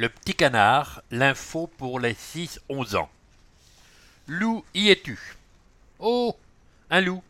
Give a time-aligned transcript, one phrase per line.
[0.00, 3.10] Le petit canard, l'info pour les 6-11 ans.
[4.28, 5.36] Loup, y es-tu?
[5.98, 6.34] Oh
[6.88, 7.22] Un loup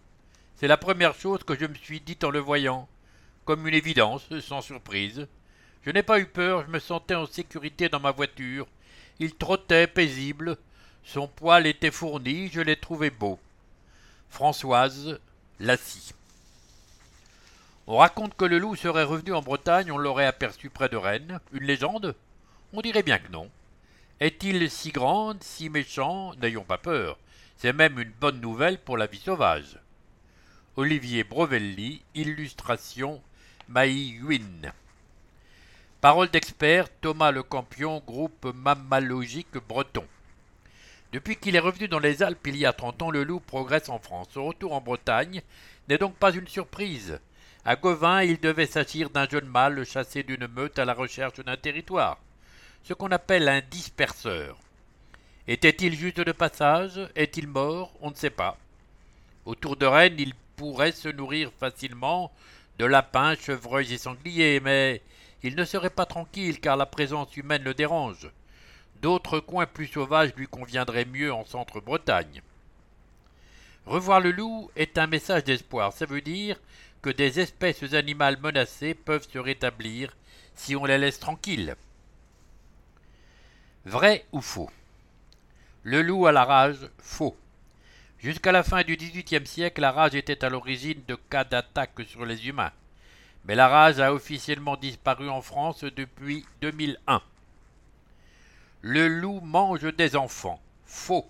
[0.54, 2.88] C'est la première chose que je me suis dite en le voyant,
[3.44, 5.26] comme une évidence, sans surprise.
[5.84, 8.68] Je n'ai pas eu peur, je me sentais en sécurité dans ma voiture.
[9.18, 10.57] Il trottait paisible,
[11.02, 13.41] son poil était fourni, je l'ai trouvé beau.
[14.29, 15.18] Françoise
[15.59, 16.14] Lassie.
[17.89, 21.41] On raconte que le loup serait revenu en Bretagne, on l'aurait aperçu près de Rennes.
[21.50, 22.14] Une légende?
[22.73, 23.50] On dirait bien que non.
[24.21, 26.34] Est-il si grand, si méchant?
[26.37, 27.19] N'ayons pas peur.
[27.56, 29.77] C'est même une bonne nouvelle pour la vie sauvage.
[30.77, 33.20] Olivier Brovelli, illustration
[33.69, 34.20] Maï.
[36.01, 40.06] Parole d'expert Thomas Le Campion, groupe mammalogique breton.
[41.12, 43.89] Depuis qu'il est revenu dans les Alpes il y a trente ans, le loup progresse
[43.89, 44.28] en France.
[44.33, 45.42] Son retour en Bretagne
[45.89, 47.19] n'est donc pas une surprise.
[47.64, 51.56] À Gauvin, il devait s'agir d'un jeune mâle chassé d'une meute à la recherche d'un
[51.56, 52.19] territoire,
[52.83, 54.59] ce qu'on appelle un disperseur.
[55.47, 57.00] Était-il juste de passage?
[57.14, 57.92] Est-il mort?
[58.00, 58.56] On ne sait pas.
[59.45, 62.31] Autour de Rennes, il pourrait se nourrir facilement
[62.78, 65.03] de lapins, chevreuils et sangliers, mais
[65.42, 68.31] il ne serait pas tranquille car la présence humaine le dérange.
[69.03, 72.42] D'autres coins plus sauvages lui conviendraient mieux en centre-Bretagne.
[73.87, 75.92] Revoir le loup est un message d'espoir.
[75.92, 76.61] Ça veut dire
[77.00, 80.15] que des espèces animales menacées peuvent se rétablir
[80.55, 81.75] si on les laisse tranquilles.
[83.86, 84.70] Vrai ou faux?
[85.84, 87.34] Le loup à la rage, faux.
[88.19, 92.27] Jusqu'à la fin du XVIIIe siècle, la rage était à l'origine de cas d'attaque sur
[92.27, 92.72] les humains.
[93.47, 97.22] Mais la rage a officiellement disparu en France depuis 2001.
[98.83, 100.61] Le loup mange des enfants.
[100.84, 101.27] Faux.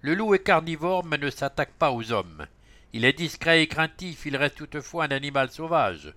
[0.00, 2.46] Le loup est carnivore mais ne s'attaque pas aux hommes.
[2.94, 6.14] Il est discret et craintif, il reste toutefois un animal sauvage.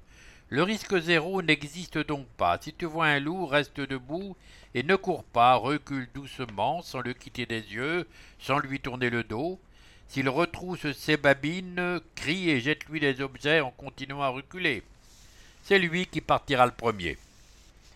[0.49, 2.57] Le risque zéro n'existe donc pas.
[2.61, 4.37] Si tu vois un loup, reste debout
[4.75, 8.07] et ne cours pas, recule doucement, sans le quitter des yeux,
[8.39, 9.59] sans lui tourner le dos.
[10.07, 14.83] S'il retrousse ses babines, crie et jette-lui des objets en continuant à reculer.
[15.63, 17.17] C'est lui qui partira le premier.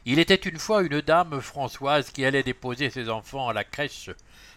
[0.05, 4.09] Il était une fois une dame Françoise qui allait déposer ses enfants à la crèche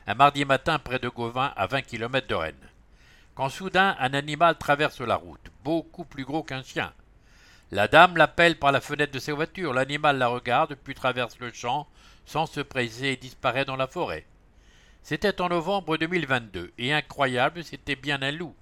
[0.06, 2.68] un mardi matin près de Gauvin à vingt kilomètres de Rennes.
[3.34, 6.92] Quand soudain un animal traverse la route, beaucoup plus gros qu'un chien.
[7.72, 11.50] La dame l'appelle par la fenêtre de sa voiture, l'animal la regarde, puis traverse le
[11.50, 11.88] champ,
[12.26, 14.26] sans se presser et disparaît dans la forêt.
[15.02, 18.54] C'était en novembre 2022, et incroyable, c'était bien un loup.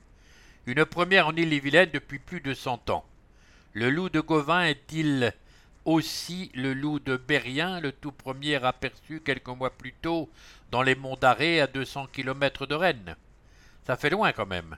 [0.67, 3.05] Une première en Île-et-Vilaine depuis plus de cent ans.
[3.73, 5.35] Le loup de Gauvin est-il
[5.85, 10.31] aussi le loup de Bérien, le tout premier aperçu quelques mois plus tôt
[10.71, 13.17] dans les monts d'Arrée à 200 km de Rennes.
[13.83, 14.77] Ça fait loin quand même.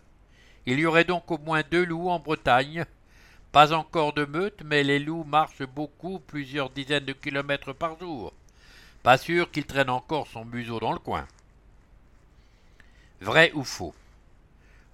[0.65, 2.87] Il y aurait donc au moins deux loups en Bretagne.
[3.53, 8.33] Pas encore de meute, mais les loups marchent beaucoup, plusieurs dizaines de kilomètres par jour.
[9.03, 11.27] Pas sûr qu'il traîne encore son museau dans le coin.
[13.21, 13.95] Vrai ou faux?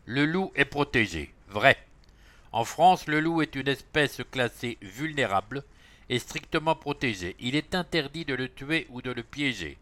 [0.07, 1.33] Le loup est protégé.
[1.49, 1.79] Vrai.
[2.53, 5.63] En France, le loup est une espèce classée vulnérable
[6.09, 7.37] est strictement protégé.
[7.39, 9.77] Il est interdit de le tuer ou de le piéger.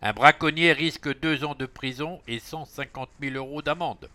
[0.00, 4.08] Un braconnier risque deux ans de prison et 150 000 euros d'amende.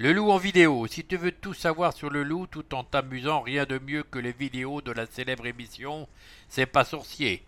[0.00, 0.86] Le loup en vidéo.
[0.86, 4.20] Si tu veux tout savoir sur le loup tout en t'amusant, rien de mieux que
[4.20, 6.08] les vidéos de la célèbre émission
[6.48, 7.42] C'est pas sorcier.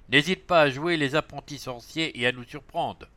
[0.08, 3.08] N'hésite pas à jouer les apprentis sorciers et à nous surprendre.